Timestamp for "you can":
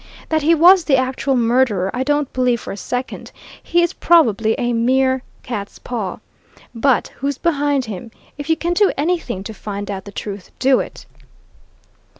8.49-8.73